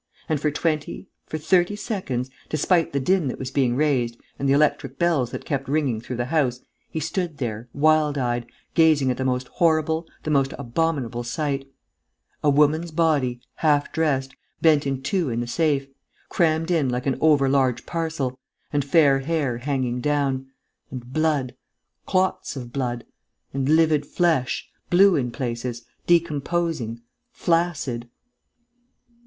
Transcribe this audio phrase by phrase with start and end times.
[0.27, 4.53] And, for twenty, for thirty seconds, despite the din that was being raised and the
[4.53, 9.17] electric bells that kept ringing through the house, he stood there, wild eyed, gazing at
[9.17, 11.67] the most horrible, the most abominable sight:
[12.43, 15.87] a woman's body, half dressed, bent in two in the safe,
[16.29, 18.39] crammed in, like an over large parcel...
[18.73, 20.47] and fair hair hanging down...
[20.89, 21.53] and blood...
[22.07, 23.05] clots of blood...
[23.53, 28.09] and livid flesh, blue in places, decomposing, flaccid.